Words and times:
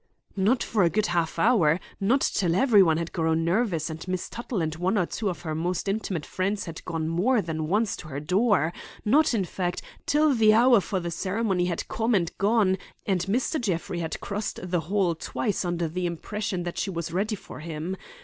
"Not 0.35 0.63
for 0.63 0.81
a 0.81 0.89
good 0.89 1.05
half 1.05 1.37
hour; 1.37 1.79
not 1.99 2.21
till 2.21 2.55
every 2.55 2.81
one 2.81 2.97
had 2.97 3.13
grown 3.13 3.45
nervous 3.45 3.87
and 3.87 4.07
Miss 4.07 4.29
Tuttle 4.29 4.59
and 4.59 4.73
one 4.77 4.97
or 4.97 5.05
two 5.05 5.29
of 5.29 5.41
her 5.43 5.53
most 5.53 5.87
intimate 5.87 6.25
friends 6.25 6.65
had 6.65 6.83
gone 6.85 7.07
more 7.07 7.39
than 7.39 7.67
once 7.67 7.95
to 7.97 8.07
her 8.07 8.19
door; 8.19 8.73
not, 9.05 9.35
in 9.35 9.45
fact, 9.45 9.83
till 10.07 10.33
the 10.33 10.55
hour 10.55 10.81
for 10.81 10.99
the 10.99 11.11
ceremony 11.11 11.65
had 11.65 11.87
come 11.87 12.15
and 12.15 12.35
gone 12.39 12.79
and 13.05 13.25
Mr. 13.27 13.61
Jeffrey 13.61 13.99
had 13.99 14.19
crossed 14.21 14.59
the 14.63 14.79
hall 14.89 15.13
twice 15.13 15.63
under 15.63 15.87
the 15.87 16.07
impression 16.07 16.63
that 16.63 16.79
she 16.79 16.89
was 16.89 17.11
ready 17.11 17.35
for 17.35 17.59
him. 17.59 17.95